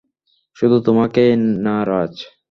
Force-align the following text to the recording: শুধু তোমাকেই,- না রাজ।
শুধু 0.57 0.77
তোমাকেই,- 0.87 1.31
না 1.65 1.75
রাজ। 1.85 2.13